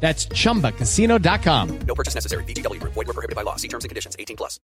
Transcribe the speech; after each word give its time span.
That's 0.00 0.26
chumbacasino.com. 0.26 1.78
No 1.86 1.94
purchase 1.94 2.14
necessary. 2.14 2.44
VGW 2.44 2.80
Group. 2.80 2.94
Void 2.94 3.06
were 3.06 3.12
prohibited 3.12 3.36
by 3.36 3.42
law. 3.42 3.56
See 3.56 3.68
terms 3.68 3.84
and 3.84 3.90
conditions. 3.90 4.16
18 4.18 4.36
plus. 4.36 4.58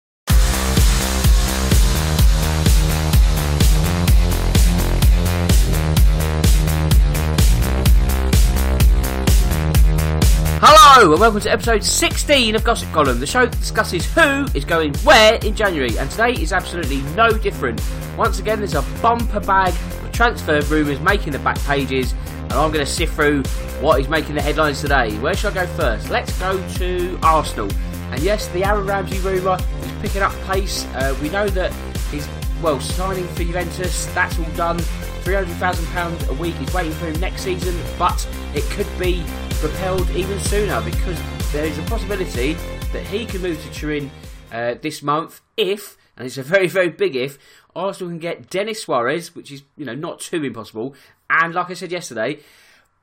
Hello 10.59 11.11
and 11.11 11.21
welcome 11.21 11.39
to 11.41 11.51
episode 11.51 11.83
16 11.83 12.55
of 12.55 12.63
Gossip 12.63 12.91
Column, 12.91 13.19
the 13.19 13.27
show 13.27 13.45
that 13.45 13.59
discusses 13.59 14.11
who 14.13 14.47
is 14.55 14.65
going 14.65 14.95
where 15.03 15.35
in 15.35 15.55
January, 15.55 15.95
and 15.99 16.09
today 16.09 16.31
is 16.31 16.51
absolutely 16.51 17.01
no 17.15 17.29
different. 17.29 17.79
Once 18.17 18.39
again, 18.39 18.57
there's 18.57 18.73
a 18.73 18.81
bumper 18.99 19.39
bag 19.39 19.69
of 19.75 19.96
transfer 20.17 20.59
rumours 20.61 20.99
making 20.99 21.31
the 21.31 21.37
back 21.39 21.59
pages, 21.59 22.13
and 22.41 22.53
I'm 22.53 22.71
going 22.71 22.83
to 22.83 22.91
sift 22.91 23.13
through 23.13 23.43
what 23.81 24.01
is 24.01 24.09
making 24.09 24.33
the 24.33 24.41
headlines 24.41 24.81
today. 24.81 25.15
Where 25.19 25.35
should 25.35 25.55
I 25.55 25.65
go 25.65 25.73
first? 25.73 26.09
Let's 26.09 26.37
go 26.39 26.67
to 26.77 27.19
Arsenal. 27.21 27.69
And 28.09 28.19
yes, 28.21 28.47
the 28.47 28.65
Aaron 28.65 28.87
Ramsey 28.87 29.19
rumour 29.19 29.59
is 29.83 29.91
picking 30.01 30.23
up 30.23 30.33
pace. 30.47 30.85
Uh, 30.95 31.15
we 31.21 31.29
know 31.29 31.47
that 31.49 31.71
he's, 32.09 32.27
well, 32.63 32.79
signing 32.79 33.27
for 33.27 33.43
Juventus, 33.43 34.07
that's 34.07 34.39
all 34.39 34.51
done. 34.55 34.79
£300,000 35.21 36.29
a 36.29 36.33
week 36.33 36.59
is 36.61 36.73
waiting 36.73 36.93
for 36.93 37.05
him 37.05 37.19
next 37.19 37.43
season, 37.43 37.79
but 37.99 38.27
it 38.55 38.63
could 38.71 38.87
be 38.97 39.23
propelled 39.59 40.09
even 40.11 40.39
sooner 40.39 40.81
because 40.81 41.21
there 41.51 41.65
is 41.65 41.77
a 41.77 41.83
possibility 41.83 42.53
that 42.91 43.05
he 43.05 43.23
can 43.27 43.43
move 43.43 43.61
to 43.61 43.71
Turin 43.71 44.09
uh, 44.51 44.73
this 44.81 45.03
month 45.03 45.41
if, 45.57 45.95
and 46.17 46.25
it's 46.25 46.37
a 46.37 46.43
very, 46.43 46.67
very 46.67 46.89
big 46.89 47.15
if, 47.15 47.37
Arsenal 47.75 48.11
can 48.11 48.19
get 48.19 48.49
Denis 48.49 48.81
Suarez, 48.81 49.35
which 49.35 49.51
is, 49.51 49.63
you 49.77 49.85
know, 49.85 49.95
not 49.95 50.19
too 50.19 50.43
impossible, 50.43 50.95
and 51.29 51.53
like 51.53 51.69
I 51.69 51.73
said 51.73 51.91
yesterday, 51.91 52.39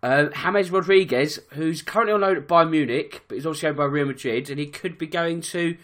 uh, 0.02 0.26
James 0.26 0.70
Rodriguez, 0.70 1.38
who's 1.52 1.80
currently 1.80 2.12
on 2.12 2.20
loan 2.20 2.36
at 2.36 2.46
Bayern 2.46 2.70
Munich, 2.70 3.22
but 3.26 3.36
he's 3.36 3.46
also 3.46 3.68
owned 3.68 3.76
by 3.78 3.84
Real 3.84 4.06
Madrid, 4.06 4.50
and 4.50 4.58
he 4.58 4.66
could 4.66 4.98
be 4.98 5.06
going 5.06 5.40
to 5.40 5.76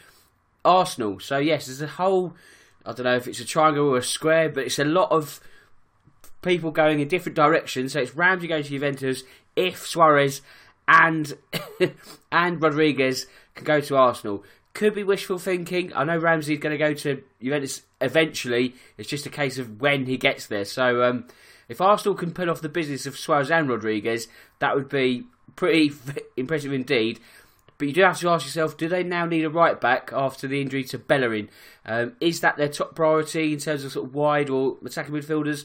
Arsenal. 0.65 1.21
So 1.21 1.39
yes, 1.39 1.67
there's 1.67 1.81
a 1.81 1.87
whole, 1.87 2.35
I 2.85 2.93
don't 2.93 3.05
know 3.05 3.17
if 3.17 3.27
it's 3.27 3.41
a 3.41 3.47
triangle 3.47 3.89
or 3.89 3.97
a 3.99 4.03
square, 4.03 4.51
but 4.51 4.65
it's 4.65 4.79
a 4.79 4.85
lot 4.85 5.11
of 5.11 5.41
people 6.43 6.71
going 6.71 7.01
in 7.01 7.09
different 7.09 7.37
directions. 7.37 7.93
So 7.93 8.01
it's 8.01 8.15
Ramsey 8.15 8.47
going 8.47 8.63
to 8.63 8.69
Juventus 8.69 9.23
if 9.57 9.87
Suarez 9.87 10.43
and 10.87 11.33
and 12.33 12.63
Rodriguez 12.63 13.27
can 13.55 13.65
go 13.65 13.81
to 13.81 13.97
Arsenal. 13.97 14.45
Could 14.73 14.95
be 14.95 15.03
wishful 15.03 15.39
thinking. 15.39 15.93
I 15.95 16.05
know 16.05 16.17
Ramsey's 16.17 16.61
going 16.61 16.73
to 16.73 16.79
go 16.79 16.95
to 16.95 17.23
Juventus 17.43 17.83
eventually. 18.01 18.75
It's 18.97 19.09
just 19.09 19.27
a 19.27 19.31
case 19.31 19.59
of 19.59 19.81
when 19.81 20.07
he 20.07 20.17
gets 20.17 20.47
there. 20.47 20.65
So 20.65 21.03
um, 21.03 21.27
if 21.69 21.81
Arsenal 21.81 22.15
can 22.15 22.33
pull 22.33 22.49
off 22.49 22.61
the 22.61 22.69
business 22.69 23.07
of 23.07 23.19
Suarez 23.19 23.51
and 23.51 23.69
Rodriguez, 23.69 24.29
that 24.61 24.77
would 24.77 24.89
be 24.89 25.25
pretty 25.57 25.93
impressive 26.37 26.73
indeed. 26.73 27.21
But 27.79 27.89
you 27.89 27.95
do 27.95 28.03
have 28.03 28.19
to 28.21 28.29
ask 28.29 28.45
yourself, 28.45 28.77
do 28.77 28.89
they 28.89 29.03
now 29.03 29.25
need 29.25 29.45
a 29.45 29.51
right 29.51 29.81
back 29.81 30.13
after 30.13 30.47
the 30.47 30.61
injury 30.61 30.85
to 30.85 30.99
Bellerin? 30.99 31.49
Um, 31.87 32.15
is 32.21 32.41
that 32.41 32.59
their 32.59 32.69
top 32.69 32.95
priority 32.95 33.55
in 33.55 33.59
terms 33.59 33.85
of 33.85 33.93
sort 33.93 34.07
of 34.07 34.15
wide 34.15 34.51
or 34.51 34.77
attacking 34.85 35.15
midfielders? 35.15 35.65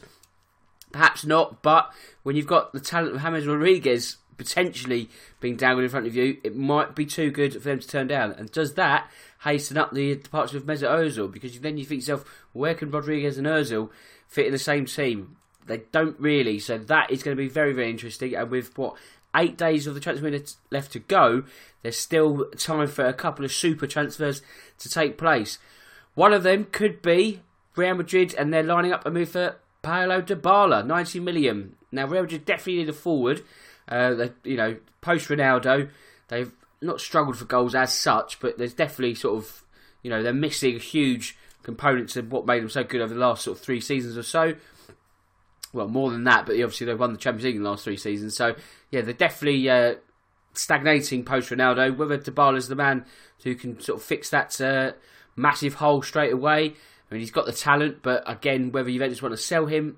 Perhaps 0.94 1.26
not, 1.26 1.62
but 1.62 1.92
when 2.24 2.38
you've 2.38 2.48
got 2.48 2.72
the 2.72 2.80
talent 2.80 3.16
of 3.16 3.22
James 3.22 3.46
Rodriguez 3.46 4.16
potentially 4.38 5.09
being 5.40 5.56
dangled 5.56 5.84
in 5.84 5.90
front 5.90 6.07
of 6.07 6.16
you, 6.16 6.38
it 6.44 6.56
might 6.56 6.96
be 6.96 7.06
too 7.06 7.31
good 7.31 7.53
for 7.53 7.59
them 7.59 7.79
to 7.79 7.88
turn 7.88 8.07
down. 8.07 8.31
And 8.34 8.51
does 8.51 8.73
that 8.75 9.09
hasten 9.44 9.78
up 9.78 9.94
the 9.94 10.16
departure 10.16 10.57
of 10.57 10.66
Mesut 10.66 10.90
Ozil? 10.90 11.31
Because 11.31 11.59
then 11.59 11.78
you 11.78 11.85
think 11.85 12.01
yourself, 12.01 12.25
where 12.53 12.74
can 12.74 12.91
Rodriguez 12.91 13.38
and 13.38 13.47
Ozil 13.47 13.90
fit 14.28 14.47
in 14.47 14.51
the 14.51 14.59
same 14.59 14.85
team? 14.85 15.38
They 15.66 15.84
don't 15.91 16.19
really, 16.19 16.59
so 16.59 16.78
that 16.78 17.12
is 17.12 17.24
going 17.24 17.35
to 17.35 17.41
be 17.41 17.50
very, 17.50 17.74
very 17.74 17.90
interesting. 17.90 18.35
And 18.35 18.51
with 18.51 18.78
what 18.78 18.95
eight 19.35 19.57
days 19.57 19.88
of 19.88 19.94
the 19.94 20.00
transfer 20.00 20.24
window 20.24 20.45
left 20.72 20.91
to 20.94 21.00
go, 21.00 21.44
there's 21.81 21.97
still 21.97 22.45
time 22.57 22.88
for 22.88 23.06
a 23.06 23.13
couple 23.13 23.45
of 23.45 23.51
super 23.51 23.88
transfers 23.88 24.41
to 24.79 24.90
take 24.90 25.18
place. 25.18 25.59
One 26.13 26.34
of 26.34 26.44
them 26.44 26.68
could 26.72 27.01
be 27.01 27.41
Real 27.75 27.95
Madrid, 27.95 28.34
and 28.38 28.53
they're 28.53 28.63
lining 28.63 28.94
up 28.94 29.06
a 29.06 29.12
move 29.12 29.29
for 29.29 29.57
Paulo 29.81 30.22
Dybala, 30.22 30.85
90 30.85 31.19
million. 31.19 31.75
Now, 31.91 32.07
Real 32.07 32.24
Madrid 32.24 32.45
definitely 32.45 32.78
need 32.78 32.90
a 32.90 32.94
forward. 32.94 33.44
Uh, 33.88 34.13
they, 34.13 34.31
you 34.44 34.57
know, 34.57 34.78
post 35.01 35.29
Ronaldo, 35.29 35.90
they've 36.28 36.51
not 36.81 37.01
struggled 37.01 37.38
for 37.38 37.46
goals 37.46 37.75
as 37.75 37.94
such, 37.94 38.40
but 38.40 38.57
there's 38.57 38.73
definitely 38.73 39.16
sort 39.16 39.38
of, 39.38 39.63
you 40.01 40.09
know, 40.09 40.23
they're 40.23 40.34
missing 40.34 40.79
huge 40.79 41.38
components 41.63 42.16
of 42.16 42.31
what 42.31 42.45
made 42.45 42.62
them 42.62 42.69
so 42.69 42.84
good 42.84 43.01
over 43.01 43.13
the 43.13 43.19
last 43.19 43.44
sort 43.44 43.57
of 43.57 43.63
three 43.63 43.81
seasons 43.81 44.18
or 44.18 44.24
so. 44.24 44.56
Well, 45.74 45.88
more 45.88 46.12
than 46.12 46.24
that, 46.24 46.45
but 46.45 46.53
obviously 46.53 46.85
they've 46.85 47.00
won 47.00 47.12
the 47.12 47.19
Champions 47.19 47.45
League 47.45 47.56
in 47.57 47.63
the 47.63 47.69
last 47.69 47.84
three 47.84 47.97
seasons. 47.97 48.35
So, 48.35 48.56
yeah, 48.91 49.01
they're 49.01 49.13
definitely 49.13 49.69
uh, 49.69 49.95
stagnating 50.53 51.25
post 51.25 51.50
Ronaldo. 51.50 51.97
Whether 51.97 52.18
Dybala's 52.18 52.68
the 52.68 52.75
man 52.75 53.06
who 53.44 53.56
can 53.56 53.79
sort 53.81 54.00
of 54.00 54.06
fix 54.06 54.29
that 54.29 54.59
uh, 54.62 54.94
massive 55.35 55.75
hole 55.75 56.01
straight 56.01 56.34
away. 56.34 56.75
I 57.09 57.13
mean, 57.13 57.19
he's 57.19 57.31
got 57.31 57.45
the 57.45 57.51
talent, 57.51 58.01
but 58.01 58.24
again, 58.25 58.72
whether 58.72 58.90
Juventus 58.90 59.22
want 59.22 59.34
to 59.34 59.38
sell 59.38 59.66
him, 59.66 59.97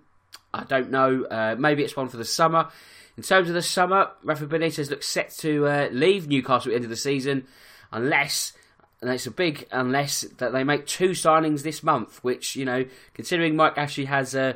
I 0.53 0.63
don't 0.63 0.91
know. 0.91 1.25
Uh, 1.25 1.55
maybe 1.57 1.83
it's 1.83 1.95
one 1.95 2.07
for 2.07 2.17
the 2.17 2.25
summer. 2.25 2.69
In 3.17 3.23
terms 3.23 3.47
of 3.49 3.55
the 3.55 3.61
summer, 3.61 4.11
Rafa 4.23 4.45
Benitez 4.45 4.89
looks 4.89 5.07
set 5.07 5.31
to 5.39 5.67
uh, 5.67 5.89
leave 5.91 6.27
Newcastle 6.27 6.69
at 6.69 6.73
the 6.73 6.75
end 6.75 6.83
of 6.83 6.89
the 6.89 6.95
season, 6.95 7.47
unless, 7.91 8.53
and 9.01 9.09
it's 9.09 9.25
a 9.25 9.31
big 9.31 9.67
unless, 9.71 10.21
that 10.21 10.53
they 10.53 10.63
make 10.63 10.85
two 10.85 11.09
signings 11.09 11.63
this 11.63 11.81
month, 11.81 12.23
which, 12.23 12.55
you 12.55 12.63
know, 12.63 12.85
considering 13.15 13.55
Mike 13.55 13.75
Ashley 13.75 14.05
has 14.05 14.35
uh, 14.35 14.53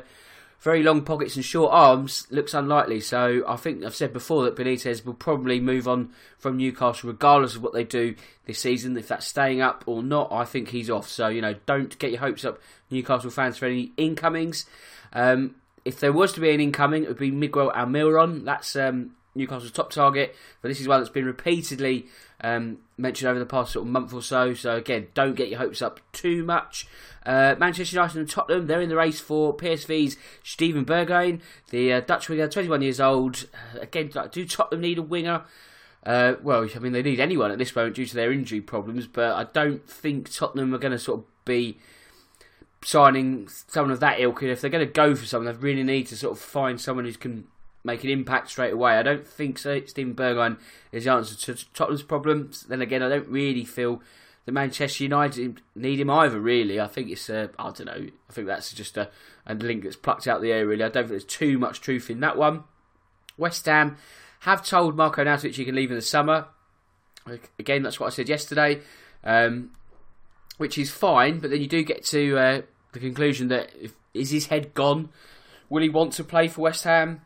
very 0.60 0.84
long 0.84 1.02
pockets 1.02 1.34
and 1.34 1.44
short 1.44 1.72
arms, 1.72 2.28
looks 2.30 2.54
unlikely. 2.54 3.00
So 3.00 3.42
I 3.48 3.56
think 3.56 3.84
I've 3.84 3.96
said 3.96 4.12
before 4.12 4.44
that 4.44 4.54
Benitez 4.54 5.04
will 5.04 5.14
probably 5.14 5.58
move 5.58 5.88
on 5.88 6.12
from 6.38 6.56
Newcastle 6.56 7.10
regardless 7.10 7.56
of 7.56 7.64
what 7.64 7.72
they 7.72 7.82
do 7.82 8.14
this 8.46 8.60
season. 8.60 8.96
If 8.96 9.08
that's 9.08 9.26
staying 9.26 9.60
up 9.60 9.82
or 9.86 10.04
not, 10.04 10.30
I 10.30 10.44
think 10.44 10.68
he's 10.68 10.88
off. 10.88 11.08
So, 11.08 11.26
you 11.26 11.40
know, 11.40 11.56
don't 11.66 11.98
get 11.98 12.12
your 12.12 12.20
hopes 12.20 12.44
up, 12.44 12.60
Newcastle 12.90 13.30
fans, 13.30 13.58
for 13.58 13.66
any 13.66 13.90
incomings. 13.96 14.66
Um, 15.12 15.56
if 15.84 16.00
there 16.00 16.12
was 16.12 16.32
to 16.34 16.40
be 16.40 16.50
an 16.50 16.60
incoming, 16.60 17.04
it 17.04 17.08
would 17.08 17.18
be 17.18 17.30
Miguel 17.30 17.72
Almiron. 17.74 18.44
That's 18.44 18.76
um, 18.76 19.12
Newcastle's 19.34 19.72
top 19.72 19.90
target, 19.90 20.34
but 20.60 20.68
this 20.68 20.80
is 20.80 20.88
one 20.88 21.00
that's 21.00 21.10
been 21.10 21.24
repeatedly 21.24 22.06
um, 22.42 22.78
mentioned 22.96 23.28
over 23.28 23.38
the 23.38 23.46
past 23.46 23.72
sort 23.72 23.86
of 23.86 23.92
month 23.92 24.12
or 24.12 24.22
so. 24.22 24.54
So 24.54 24.76
again, 24.76 25.08
don't 25.14 25.34
get 25.34 25.48
your 25.48 25.58
hopes 25.58 25.80
up 25.80 26.00
too 26.12 26.44
much. 26.44 26.86
Uh, 27.24 27.54
Manchester 27.58 27.96
United 27.96 28.18
and 28.18 28.28
Tottenham, 28.28 28.66
they're 28.66 28.80
in 28.80 28.88
the 28.88 28.96
race 28.96 29.20
for 29.20 29.56
PSV's 29.56 30.16
Steven 30.42 30.84
Bergwijn, 30.84 31.40
the 31.70 31.92
uh, 31.94 32.00
Dutch 32.00 32.28
winger, 32.28 32.48
21 32.48 32.82
years 32.82 33.00
old. 33.00 33.46
Uh, 33.54 33.80
again, 33.80 34.10
do 34.30 34.44
Tottenham 34.44 34.80
need 34.80 34.98
a 34.98 35.02
winger? 35.02 35.42
Uh, 36.04 36.34
well, 36.42 36.68
I 36.74 36.78
mean, 36.80 36.92
they 36.92 37.02
need 37.02 37.20
anyone 37.20 37.52
at 37.52 37.58
this 37.58 37.76
moment 37.76 37.94
due 37.94 38.06
to 38.06 38.14
their 38.14 38.32
injury 38.32 38.60
problems, 38.60 39.06
but 39.06 39.32
I 39.34 39.44
don't 39.44 39.88
think 39.88 40.34
Tottenham 40.34 40.74
are 40.74 40.78
going 40.78 40.92
to 40.92 40.98
sort 40.98 41.20
of 41.20 41.44
be 41.44 41.78
signing 42.84 43.48
someone 43.48 43.92
of 43.92 44.00
that 44.00 44.20
ilk. 44.20 44.42
And 44.42 44.50
if 44.50 44.60
they're 44.60 44.70
going 44.70 44.86
to 44.86 44.92
go 44.92 45.14
for 45.14 45.26
someone, 45.26 45.52
they 45.52 45.58
really 45.58 45.82
need 45.82 46.06
to 46.08 46.16
sort 46.16 46.32
of 46.32 46.42
find 46.42 46.80
someone 46.80 47.04
who 47.04 47.12
can 47.12 47.46
make 47.84 48.04
an 48.04 48.10
impact 48.10 48.50
straight 48.50 48.72
away. 48.72 48.92
I 48.92 49.02
don't 49.02 49.26
think 49.26 49.58
so. 49.58 49.84
Steven 49.86 50.14
Bergwijn 50.14 50.58
is 50.92 51.04
the 51.04 51.12
answer 51.12 51.36
to 51.54 51.72
Tottenham's 51.72 52.02
problems. 52.02 52.62
Then 52.62 52.82
again, 52.82 53.02
I 53.02 53.08
don't 53.08 53.28
really 53.28 53.64
feel 53.64 54.02
that 54.44 54.52
Manchester 54.52 55.04
United 55.04 55.62
need 55.74 56.00
him 56.00 56.10
either. 56.10 56.40
Really, 56.40 56.80
I 56.80 56.86
think 56.86 57.10
it's 57.10 57.28
uh, 57.30 57.48
I 57.58 57.70
don't 57.70 57.86
know. 57.86 58.06
I 58.28 58.32
think 58.32 58.46
that's 58.46 58.72
just 58.72 58.96
a, 58.96 59.10
a 59.46 59.54
link 59.54 59.84
that's 59.84 59.96
plucked 59.96 60.26
out 60.26 60.40
the 60.40 60.52
air. 60.52 60.66
Really, 60.66 60.84
I 60.84 60.88
don't 60.88 61.04
think 61.04 61.10
there's 61.10 61.24
too 61.24 61.58
much 61.58 61.80
truth 61.80 62.10
in 62.10 62.20
that 62.20 62.36
one. 62.36 62.64
West 63.36 63.66
Ham 63.66 63.96
have 64.40 64.64
told 64.64 64.96
Marco 64.96 65.24
Arnautovic 65.24 65.54
he 65.54 65.64
can 65.64 65.74
leave 65.74 65.90
in 65.90 65.96
the 65.96 66.02
summer. 66.02 66.46
Again, 67.58 67.82
that's 67.82 68.00
what 68.00 68.08
I 68.08 68.10
said 68.10 68.28
yesterday, 68.28 68.80
um, 69.22 69.70
which 70.62 70.78
is 70.78 70.92
fine. 70.92 71.40
But 71.40 71.50
then 71.50 71.60
you 71.60 71.66
do 71.66 71.82
get 71.82 72.04
to 72.06 72.38
uh, 72.38 72.62
the 72.92 73.00
conclusion 73.00 73.48
that 73.48 73.72
if, 73.78 73.94
is 74.14 74.30
his 74.30 74.46
head 74.46 74.74
gone? 74.74 75.08
Will 75.68 75.82
he 75.82 75.88
want 75.88 76.12
to 76.14 76.24
play 76.24 76.46
for 76.46 76.60
West 76.60 76.84
Ham 76.84 77.22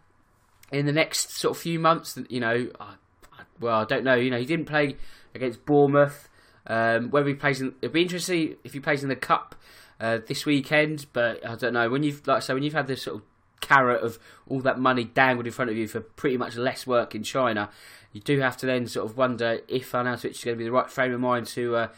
in 0.72 0.86
the 0.86 0.92
next 0.92 1.32
sort 1.32 1.54
of 1.54 1.62
few 1.62 1.78
months? 1.78 2.18
You 2.30 2.40
know, 2.40 2.68
I, 2.80 2.94
I, 3.34 3.42
well, 3.60 3.80
I 3.80 3.84
don't 3.84 4.04
know. 4.04 4.14
You 4.14 4.30
know, 4.30 4.38
he 4.38 4.46
didn't 4.46 4.64
play 4.64 4.96
against 5.34 5.66
Bournemouth. 5.66 6.30
Um, 6.66 7.10
whether 7.10 7.28
he 7.28 7.34
plays 7.34 7.60
in, 7.60 7.74
it'd 7.82 7.92
be 7.92 8.00
interesting 8.00 8.56
if 8.64 8.72
he 8.72 8.80
plays 8.80 9.02
in 9.02 9.10
the 9.10 9.16
cup 9.16 9.54
uh, 10.00 10.20
this 10.26 10.46
weekend. 10.46 11.04
But 11.12 11.46
I 11.46 11.56
don't 11.56 11.74
know 11.74 11.90
when 11.90 12.02
you've 12.02 12.26
like 12.26 12.38
I 12.38 12.40
say 12.40 12.54
when 12.54 12.62
you've 12.62 12.72
had 12.72 12.86
this 12.86 13.02
sort 13.02 13.16
of 13.16 13.22
carrot 13.60 14.02
of 14.02 14.18
all 14.48 14.60
that 14.60 14.78
money 14.78 15.04
dangled 15.04 15.46
in 15.46 15.52
front 15.52 15.70
of 15.70 15.76
you 15.76 15.88
for 15.88 16.00
pretty 16.00 16.38
much 16.38 16.56
less 16.56 16.86
work 16.86 17.14
in 17.14 17.22
China, 17.22 17.68
you 18.12 18.22
do 18.22 18.40
have 18.40 18.56
to 18.56 18.66
then 18.66 18.86
sort 18.86 19.10
of 19.10 19.18
wonder 19.18 19.60
if 19.68 19.92
Arnautovic 19.92 20.30
is 20.30 20.42
going 20.42 20.56
to 20.56 20.58
be 20.58 20.64
the 20.64 20.72
right 20.72 20.90
frame 20.90 21.12
of 21.12 21.20
mind 21.20 21.46
to 21.48 21.76
uh, 21.76 21.88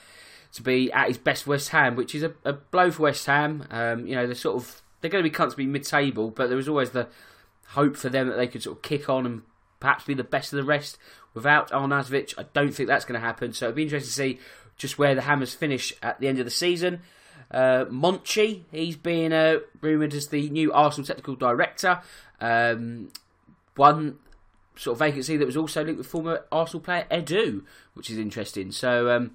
to 0.52 0.62
be 0.62 0.90
at 0.92 1.08
his 1.08 1.18
best 1.18 1.46
West 1.46 1.70
Ham, 1.70 1.96
which 1.96 2.14
is 2.14 2.22
a, 2.22 2.32
a 2.44 2.52
blow 2.52 2.90
for 2.90 3.04
West 3.04 3.26
Ham. 3.26 3.66
Um, 3.70 4.06
you 4.06 4.14
know, 4.14 4.26
they're 4.26 4.34
sort 4.34 4.56
of 4.56 4.82
they're 5.00 5.10
going 5.10 5.22
to 5.22 5.30
be 5.30 5.34
constantly 5.34 5.66
mid-table, 5.66 6.30
but 6.30 6.48
there 6.48 6.56
was 6.56 6.68
always 6.68 6.90
the 6.90 7.08
hope 7.68 7.96
for 7.96 8.08
them 8.08 8.28
that 8.28 8.36
they 8.36 8.46
could 8.46 8.62
sort 8.62 8.76
of 8.76 8.82
kick 8.82 9.08
on 9.08 9.26
and 9.26 9.42
perhaps 9.78 10.04
be 10.04 10.14
the 10.14 10.24
best 10.24 10.52
of 10.52 10.56
the 10.56 10.64
rest 10.64 10.98
without 11.34 11.70
Arnautovic. 11.70 12.34
I 12.38 12.46
don't 12.52 12.72
think 12.72 12.88
that's 12.88 13.04
going 13.04 13.20
to 13.20 13.24
happen, 13.24 13.52
so 13.52 13.66
it'll 13.66 13.76
be 13.76 13.84
interesting 13.84 14.08
to 14.08 14.12
see 14.12 14.40
just 14.76 14.98
where 14.98 15.14
the 15.14 15.22
Hammers 15.22 15.54
finish 15.54 15.92
at 16.02 16.20
the 16.20 16.28
end 16.28 16.38
of 16.38 16.44
the 16.44 16.50
season. 16.50 17.00
Uh, 17.50 17.84
Monchi, 17.86 18.64
he's 18.70 18.96
been 18.96 19.32
uh, 19.32 19.58
rumoured 19.80 20.14
as 20.14 20.28
the 20.28 20.50
new 20.50 20.72
Arsenal 20.72 21.06
technical 21.06 21.36
director. 21.36 22.00
Um, 22.40 23.10
one 23.76 24.18
sort 24.76 24.94
of 24.94 24.98
vacancy 24.98 25.36
that 25.36 25.46
was 25.46 25.56
also 25.56 25.84
linked 25.84 25.98
with 25.98 26.06
former 26.06 26.44
Arsenal 26.52 26.80
player 26.80 27.06
Edu, 27.10 27.64
which 27.94 28.10
is 28.10 28.18
interesting. 28.18 28.70
So 28.72 29.10
um, 29.10 29.32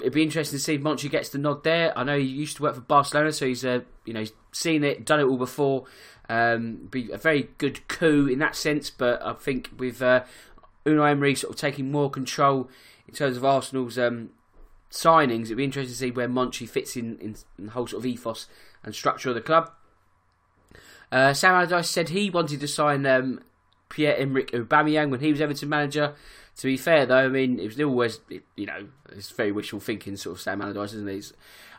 it'd 0.00 0.12
be 0.12 0.22
interesting 0.22 0.58
to 0.58 0.62
see 0.62 0.74
if 0.74 0.82
Monchi 0.82 1.10
gets 1.10 1.28
the 1.28 1.38
nod 1.38 1.64
there. 1.64 1.96
I 1.96 2.04
know 2.04 2.18
he 2.18 2.24
used 2.24 2.56
to 2.56 2.62
work 2.62 2.74
for 2.74 2.80
Barcelona, 2.80 3.32
so 3.32 3.46
he's 3.46 3.64
uh, 3.64 3.80
you 4.04 4.12
know 4.12 4.24
seen 4.52 4.84
it, 4.84 5.04
done 5.04 5.20
it 5.20 5.24
all 5.24 5.38
before. 5.38 5.84
Um, 6.28 6.88
be 6.90 7.10
a 7.12 7.18
very 7.18 7.50
good 7.58 7.86
coup 7.88 8.26
in 8.26 8.38
that 8.38 8.56
sense, 8.56 8.90
but 8.90 9.22
I 9.22 9.34
think 9.34 9.70
with 9.76 10.00
uh, 10.00 10.24
Unai 10.86 11.10
Emery 11.10 11.34
sort 11.34 11.54
of 11.54 11.60
taking 11.60 11.90
more 11.90 12.10
control 12.10 12.68
in 13.06 13.14
terms 13.14 13.36
of 13.36 13.44
Arsenal's 13.44 13.98
um, 13.98 14.30
signings, 14.90 15.44
it'd 15.44 15.58
be 15.58 15.64
interesting 15.64 15.92
to 15.92 15.98
see 15.98 16.10
where 16.10 16.28
Monchi 16.28 16.68
fits 16.68 16.96
in, 16.96 17.18
in, 17.18 17.36
in 17.58 17.66
the 17.66 17.72
whole 17.72 17.86
sort 17.86 18.02
of 18.02 18.06
ethos 18.06 18.46
and 18.82 18.94
structure 18.94 19.28
of 19.28 19.34
the 19.34 19.42
club. 19.42 19.70
Uh, 21.12 21.34
Sam 21.34 21.54
Allardyce 21.54 21.88
said 21.88 22.08
he 22.08 22.30
wanted 22.30 22.60
to 22.60 22.68
sign 22.68 23.04
um, 23.06 23.40
Pierre-Emerick 23.90 24.50
Aubameyang 24.52 25.10
when 25.10 25.20
he 25.20 25.30
was 25.30 25.40
Everton 25.40 25.68
manager. 25.68 26.14
To 26.58 26.66
be 26.66 26.76
fair, 26.76 27.04
though, 27.06 27.24
I 27.24 27.28
mean, 27.28 27.58
it 27.58 27.66
was 27.66 27.80
always, 27.80 28.20
you 28.56 28.66
know, 28.66 28.86
it's 29.10 29.30
very 29.30 29.50
wishful 29.50 29.80
thinking, 29.80 30.16
sort 30.16 30.36
of 30.36 30.42
Sam 30.42 30.62
Allardyce, 30.62 30.94
isn't 30.94 31.08
it? 31.08 31.16
It's, 31.16 31.32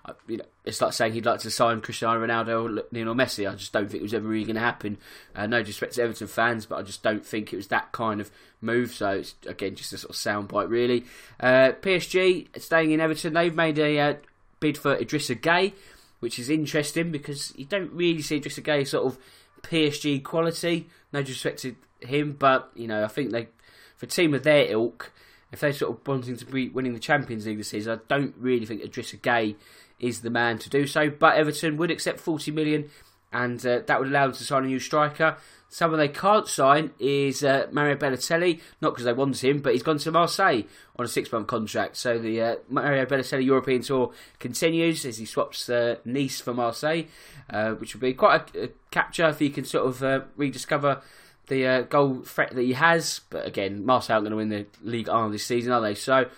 uh, 0.04 0.14
you 0.28 0.38
know, 0.38 0.46
it's 0.66 0.82
like 0.82 0.94
saying 0.94 1.14
he'd 1.14 1.26
like 1.26 1.40
to 1.42 1.52
sign 1.52 1.82
Cristiano 1.82 2.20
Ronaldo 2.26 2.64
or 2.64 2.84
Lionel 2.92 3.16
Messi. 3.16 3.50
I 3.50 3.56
just 3.56 3.72
don't 3.72 3.90
think 3.90 4.02
it 4.02 4.04
was 4.04 4.14
ever 4.14 4.28
really 4.28 4.44
going 4.44 4.56
to 4.56 4.62
happen. 4.62 4.98
Uh, 5.34 5.48
no 5.48 5.60
disrespect 5.60 5.96
to 5.96 6.04
Everton 6.04 6.28
fans, 6.28 6.66
but 6.66 6.78
I 6.78 6.84
just 6.84 7.04
don't 7.04 7.26
think 7.26 7.54
it 7.54 7.56
was 7.56 7.68
that 7.68 7.92
kind 7.94 8.20
of 8.20 8.30
move. 8.62 8.92
So 8.92 9.12
it's 9.12 9.36
again 9.48 9.76
just 9.76 9.94
a 9.94 9.98
sort 9.98 10.12
of 10.12 10.16
soundbite, 10.18 10.70
really. 10.70 11.06
Uh, 11.40 11.72
PSG 11.82 12.60
staying 12.62 12.92
in 12.92 13.00
Everton, 13.00 13.34
they've 13.34 13.56
made 13.56 13.80
a 13.80 14.00
uh, 14.00 14.14
bid 14.60 14.78
for 14.78 14.96
Idrissa 14.96 15.40
Gueye, 15.40 15.74
which 16.20 16.38
is 16.38 16.50
interesting 16.50 17.12
because 17.12 17.54
you 17.56 17.66
don't 17.66 17.92
really 17.92 18.22
see 18.22 18.40
Idrissa 18.40 18.62
Gueye 18.62 18.86
sort 18.86 19.06
of 19.06 19.18
PSG 19.64 20.22
quality. 20.22 20.90
No 21.14 21.22
disrespect 21.22 21.60
to 21.62 21.76
him, 22.02 22.36
but 22.38 22.70
you 22.76 22.88
know 22.88 23.04
I 23.04 23.08
think 23.08 23.32
they 23.32 23.48
for 23.98 24.06
a 24.06 24.10
team 24.10 24.34
of 24.34 24.44
their 24.44 24.66
ilk, 24.72 25.12
if 25.52 25.60
they're 25.60 25.74
sort 25.74 25.98
of 25.98 26.08
wanting 26.08 26.38
to 26.38 26.46
be 26.46 26.70
winning 26.70 26.94
the 26.94 27.00
Champions 27.00 27.46
League 27.46 27.58
this 27.58 27.70
season, 27.70 28.00
I 28.00 28.02
don't 28.08 28.36
really 28.38 28.66
think 28.66 28.82
Idrissa 28.82 29.20
Gueye 29.20 29.56
is 30.00 30.22
the 30.22 30.30
man 30.30 30.58
to 30.60 30.70
do 30.70 30.86
so. 30.88 31.10
But 31.10 31.38
Everton 31.38 31.78
would 31.78 31.92
accept 31.92 32.20
40 32.20 32.52
million, 32.52 32.90
and 33.32 33.66
uh, 33.66 33.80
that 33.88 34.00
would 34.00 34.10
allow 34.10 34.28
them 34.28 34.36
to 34.36 34.44
sign 34.44 34.64
a 34.64 34.68
new 34.68 34.80
striker. 34.80 35.38
Someone 35.68 36.00
they 36.00 36.08
can't 36.08 36.48
sign 36.48 36.92
is 37.00 37.44
uh, 37.44 37.68
Mario 37.72 37.96
Balotelli, 37.96 38.62
not 38.82 38.92
because 38.92 39.06
they 39.06 39.14
want 39.14 39.44
him, 39.44 39.60
but 39.60 39.74
he's 39.74 39.84
gone 39.84 39.98
to 39.98 40.12
Marseille 40.12 40.64
on 40.96 41.06
a 41.06 41.08
six-month 41.08 41.48
contract. 41.48 41.98
So 41.98 42.18
the 42.18 42.42
uh, 42.42 42.56
Mario 42.70 43.06
Balotelli 43.06 43.46
European 43.46 43.82
tour 43.82 44.14
continues 44.40 45.06
as 45.06 45.18
he 45.18 45.26
swaps 45.26 45.70
uh, 45.70 45.98
Nice 46.06 46.40
for 46.40 46.54
Marseille, 46.54 47.04
uh, 47.50 47.72
which 47.72 47.94
would 47.94 48.02
be 48.02 48.14
quite 48.14 48.56
a, 48.56 48.64
a, 48.66 48.70
capture 48.92 49.28
if 49.28 49.40
he 49.40 49.50
can 49.50 49.66
sort 49.66 49.88
of 49.88 50.04
uh, 50.04 50.22
rediscover 50.38 51.02
the 51.48 51.68
uh, 51.68 51.82
goal 51.82 52.22
threat 52.24 52.54
that 52.56 52.62
he 52.62 52.74
has. 52.74 53.22
But 53.30 53.46
again, 53.48 53.86
Marseille 53.86 54.16
aren't 54.16 54.26
going 54.26 54.32
to 54.32 54.38
win 54.38 54.50
the 54.50 54.66
Ligue 54.82 55.08
1 55.08 55.32
this 55.32 55.46
season, 55.46 55.72
are 55.72 55.82
they? 55.82 55.96
So 55.96 56.30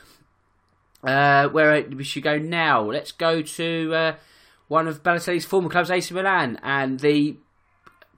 uh, 1.04 1.50
where 1.50 1.84
we 1.84 2.04
should 2.04 2.24
go 2.24 2.38
now? 2.38 2.84
Let's 2.84 3.12
go 3.12 3.42
to 3.42 3.94
uh, 3.94 4.16
one 4.68 4.88
of 4.88 5.04
Balotelli's 5.04 5.46
former 5.46 5.70
clubs, 5.70 5.92
AC 5.92 6.14
Milan, 6.14 6.60
and 6.64 7.00
the 7.00 7.38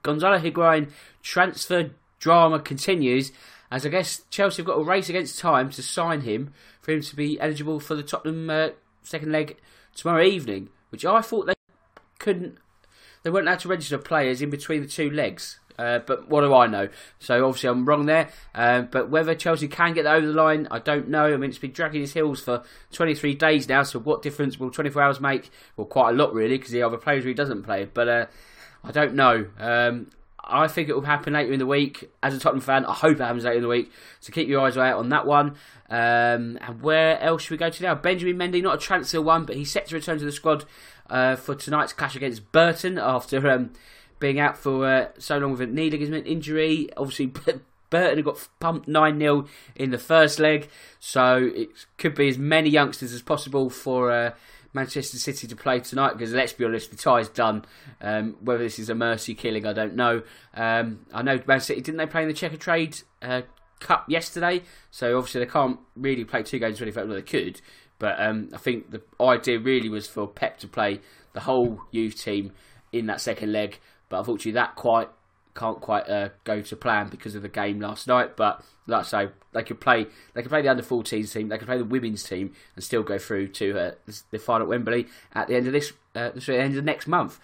Gonzalo 0.02 0.38
Higuain 0.38 0.90
transfer 1.22 1.90
drama 2.18 2.58
continues. 2.58 3.32
As 3.70 3.86
I 3.86 3.88
guess 3.88 4.22
Chelsea 4.30 4.62
have 4.62 4.66
got 4.66 4.78
a 4.78 4.84
race 4.84 5.08
against 5.08 5.38
time 5.38 5.70
to 5.70 5.82
sign 5.82 6.22
him 6.22 6.52
for 6.80 6.92
him 6.92 7.02
to 7.02 7.16
be 7.16 7.40
eligible 7.40 7.78
for 7.78 7.94
the 7.94 8.02
Tottenham 8.02 8.50
uh, 8.50 8.68
second 9.02 9.30
leg 9.30 9.56
tomorrow 9.94 10.24
evening, 10.24 10.70
which 10.90 11.04
I 11.04 11.20
thought 11.20 11.46
they 11.46 11.54
couldn't. 12.18 12.58
They 13.22 13.30
weren't 13.30 13.46
allowed 13.46 13.60
to 13.60 13.68
register 13.68 13.98
players 13.98 14.42
in 14.42 14.50
between 14.50 14.82
the 14.82 14.88
two 14.88 15.10
legs. 15.10 15.60
Uh, 15.80 15.98
but 16.00 16.28
what 16.28 16.42
do 16.42 16.54
I 16.54 16.66
know? 16.66 16.88
So 17.18 17.46
obviously 17.46 17.70
I'm 17.70 17.86
wrong 17.86 18.04
there. 18.04 18.28
Uh, 18.54 18.82
but 18.82 19.08
whether 19.08 19.34
Chelsea 19.34 19.66
can 19.66 19.94
get 19.94 20.04
over 20.04 20.26
the 20.26 20.34
line, 20.34 20.68
I 20.70 20.78
don't 20.78 21.08
know. 21.08 21.24
I 21.24 21.36
mean, 21.38 21.48
it's 21.48 21.58
been 21.58 21.72
dragging 21.72 22.02
his 22.02 22.12
heels 22.12 22.40
for 22.42 22.62
23 22.92 23.34
days 23.34 23.66
now. 23.66 23.82
So 23.82 23.98
what 23.98 24.20
difference 24.20 24.60
will 24.60 24.70
24 24.70 25.02
hours 25.02 25.20
make? 25.20 25.50
Well, 25.76 25.86
quite 25.86 26.10
a 26.10 26.12
lot 26.12 26.34
really, 26.34 26.58
because 26.58 26.72
he 26.72 26.82
either 26.82 26.98
plays 26.98 27.24
or 27.24 27.28
he 27.28 27.34
doesn't 27.34 27.62
play. 27.62 27.86
But 27.86 28.08
uh, 28.08 28.26
I 28.84 28.92
don't 28.92 29.14
know. 29.14 29.46
Um, 29.58 30.10
I 30.42 30.68
think 30.68 30.88
it 30.88 30.94
will 30.94 31.02
happen 31.02 31.32
later 31.32 31.52
in 31.52 31.58
the 31.58 31.66
week. 31.66 32.10
As 32.22 32.34
a 32.34 32.38
Tottenham 32.38 32.60
fan, 32.60 32.84
I 32.84 32.92
hope 32.92 33.18
it 33.18 33.22
happens 33.22 33.44
later 33.44 33.56
in 33.56 33.62
the 33.62 33.68
week. 33.68 33.90
So 34.20 34.32
keep 34.32 34.48
your 34.48 34.60
eyes 34.60 34.76
out 34.76 34.98
on 34.98 35.08
that 35.10 35.26
one. 35.26 35.56
Um, 35.88 36.58
and 36.60 36.82
where 36.82 37.18
else 37.20 37.42
should 37.42 37.52
we 37.52 37.56
go 37.56 37.70
to 37.70 37.82
now? 37.82 37.94
Benjamin 37.94 38.36
Mendy, 38.36 38.62
not 38.62 38.74
a 38.74 38.78
transfer 38.78 39.22
one, 39.22 39.46
but 39.46 39.56
he's 39.56 39.70
set 39.70 39.86
to 39.86 39.94
return 39.94 40.18
to 40.18 40.24
the 40.24 40.32
squad 40.32 40.64
uh, 41.08 41.36
for 41.36 41.54
tonight's 41.54 41.92
clash 41.92 42.16
against 42.16 42.52
Burton 42.52 42.98
after. 42.98 43.48
Um, 43.48 43.72
being 44.20 44.38
out 44.38 44.56
for 44.56 44.86
uh, 44.86 45.08
so 45.18 45.38
long 45.38 45.52
with 45.52 45.62
a 45.62 45.66
knee 45.66 45.90
ligament 45.90 46.26
injury. 46.26 46.88
Obviously, 46.96 47.32
Burton 47.90 48.22
got 48.22 48.48
pumped 48.60 48.86
9 48.86 49.18
0 49.18 49.46
in 49.74 49.90
the 49.90 49.98
first 49.98 50.38
leg, 50.38 50.68
so 51.00 51.50
it 51.54 51.70
could 51.98 52.14
be 52.14 52.28
as 52.28 52.38
many 52.38 52.70
youngsters 52.70 53.12
as 53.12 53.22
possible 53.22 53.68
for 53.68 54.12
uh, 54.12 54.30
Manchester 54.72 55.18
City 55.18 55.48
to 55.48 55.56
play 55.56 55.80
tonight 55.80 56.12
because 56.12 56.32
let's 56.32 56.52
be 56.52 56.64
honest, 56.64 56.90
the 56.90 56.96
tie's 56.96 57.28
done. 57.28 57.64
Um, 58.00 58.36
whether 58.40 58.62
this 58.62 58.78
is 58.78 58.88
a 58.90 58.94
mercy 58.94 59.34
killing, 59.34 59.66
I 59.66 59.72
don't 59.72 59.96
know. 59.96 60.22
Um, 60.54 61.00
I 61.12 61.22
know 61.22 61.40
Man 61.46 61.60
City, 61.60 61.80
didn't 61.80 61.98
they 61.98 62.06
play 62.06 62.22
in 62.22 62.28
the 62.28 62.34
Checkatrade 62.34 63.02
uh, 63.22 63.42
Cup 63.80 64.04
yesterday? 64.08 64.62
So 64.90 65.16
obviously 65.16 65.40
they 65.40 65.50
can't 65.50 65.80
really 65.96 66.24
play 66.24 66.42
two 66.42 66.58
games 66.58 66.78
25. 66.78 67.08
Well, 67.08 67.16
they 67.16 67.22
could, 67.22 67.60
but 67.98 68.20
um, 68.20 68.50
I 68.54 68.58
think 68.58 68.90
the 68.90 69.02
idea 69.20 69.58
really 69.58 69.88
was 69.88 70.06
for 70.06 70.28
Pep 70.28 70.58
to 70.58 70.68
play 70.68 71.00
the 71.32 71.40
whole 71.40 71.80
youth 71.90 72.22
team 72.22 72.52
in 72.92 73.06
that 73.06 73.20
second 73.20 73.52
leg 73.52 73.78
but 74.10 74.18
unfortunately, 74.18 74.52
that 74.52 74.76
quite 74.76 75.08
can't 75.54 75.80
quite 75.80 76.08
uh, 76.08 76.28
go 76.44 76.60
to 76.60 76.76
plan 76.76 77.08
because 77.08 77.34
of 77.34 77.42
the 77.42 77.48
game 77.48 77.80
last 77.80 78.06
night. 78.06 78.36
But 78.36 78.62
like 78.86 79.00
I 79.00 79.08
say, 79.08 79.28
they 79.52 79.62
could 79.62 79.80
play 79.80 80.06
they 80.34 80.42
could 80.42 80.50
play 80.50 80.62
the 80.62 80.68
under 80.68 80.82
14s 80.82 81.32
team, 81.32 81.48
they 81.48 81.56
could 81.56 81.66
play 81.66 81.78
the 81.78 81.84
women's 81.84 82.22
team, 82.22 82.52
and 82.74 82.84
still 82.84 83.02
go 83.02 83.18
through 83.18 83.48
to 83.48 83.78
uh, 83.78 83.90
the 84.30 84.38
final 84.38 84.66
at 84.66 84.68
Wembley 84.68 85.06
at 85.34 85.48
the 85.48 85.56
end 85.56 85.66
of 85.66 85.72
this, 85.72 85.92
uh, 86.14 86.30
the 86.34 86.60
end 86.60 86.76
of 86.76 86.84
next 86.84 87.06
month. 87.06 87.40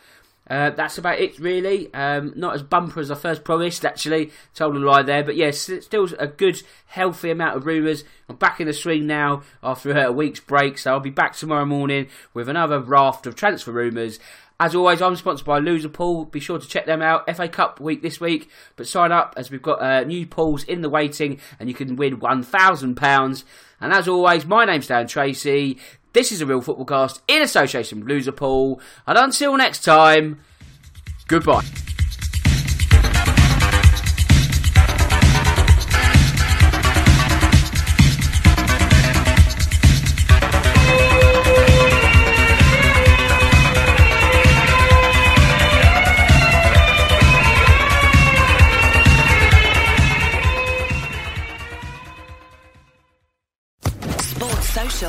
Uh, 0.49 0.70
that's 0.70 0.96
about 0.96 1.18
it, 1.18 1.38
really. 1.40 1.92
Um, 1.92 2.32
not 2.37 2.54
as 2.54 2.62
bumper 2.62 3.00
as 3.00 3.11
I 3.11 3.16
first 3.16 3.42
promised, 3.42 3.85
actually. 3.85 4.30
Told 4.54 4.76
a 4.76 4.78
lie 4.78 5.02
there. 5.02 5.25
But 5.25 5.35
yes, 5.35 5.68
still 5.80 6.08
a 6.18 6.28
good, 6.28 6.62
healthy 6.87 7.30
amount 7.30 7.56
of 7.56 7.66
rumours. 7.66 8.04
I'm 8.28 8.37
back 8.37 8.61
in 8.61 8.68
the 8.68 8.73
swing 8.73 9.06
now 9.06 9.42
after 9.62 9.99
a 9.99 10.12
week's 10.12 10.40
break. 10.40 10.78
So 10.78 10.92
I'll 10.92 11.00
be 11.00 11.11
back 11.11 11.35
tomorrow 11.35 11.64
morning 11.64 12.06
with 12.32 12.49
another 12.49 12.78
raft 12.78 13.26
of 13.26 13.35
transfer 13.35 13.73
rumours. 13.73 14.20
As 14.58 14.75
always, 14.75 15.02
I'm 15.02 15.16
sponsored 15.16 15.46
by 15.46 15.60
Loserpool. 15.60 16.30
Be 16.30 16.40
sure 16.40 16.58
to 16.58 16.66
check 16.66 16.86
them 16.86 17.02
out. 17.02 17.34
FA 17.36 17.48
Cup 17.48 17.78
week 17.78 18.00
this 18.00 18.20
week, 18.20 18.48
but 18.76 18.88
sign 18.88 19.12
up 19.12 19.34
as 19.36 19.50
we've 19.50 19.62
got 19.62 19.82
uh, 19.82 20.04
new 20.04 20.26
pools 20.26 20.64
in 20.64 20.80
the 20.80 20.88
waiting, 20.88 21.40
and 21.60 21.68
you 21.68 21.75
can 21.75 21.96
win 21.96 22.20
one 22.20 22.42
thousand 22.42 22.96
pounds. 22.96 23.44
And 23.80 23.92
as 23.92 24.08
always, 24.08 24.46
my 24.46 24.64
name's 24.64 24.86
Dan 24.86 25.06
Tracy. 25.06 25.78
This 26.14 26.32
is 26.32 26.40
a 26.40 26.46
real 26.46 26.62
football 26.62 26.86
cast 26.86 27.20
in 27.28 27.42
association 27.42 28.00
with 28.00 28.08
Loserpool. 28.08 28.80
And 29.06 29.18
until 29.18 29.54
next 29.58 29.84
time, 29.84 30.40
goodbye. 31.28 31.85